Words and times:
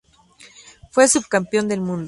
Fue 0.89 1.07
subcampeón 1.07 1.67
del 1.67 1.79
mundo. 1.81 1.99